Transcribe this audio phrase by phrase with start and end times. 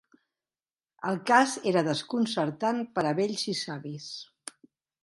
[1.09, 4.11] El cas era desconcertant per a vells i savis.